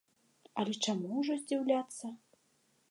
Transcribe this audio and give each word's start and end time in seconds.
Але 0.61 0.73
чаму 0.87 1.05
ўжо 1.21 1.37
здзіўляцца? 1.43 2.05